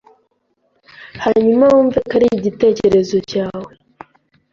hanyuma 1.23 1.63
wumve 1.71 1.97
ko 2.07 2.13
ari 2.17 2.27
igitekerezo 2.39 3.15
cyawe 3.29 3.71